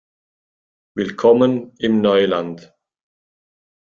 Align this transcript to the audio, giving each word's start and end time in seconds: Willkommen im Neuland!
Willkommen 0.95 1.75
im 1.77 2.01
Neuland! 2.01 2.73